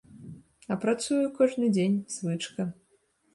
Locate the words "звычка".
2.15-2.67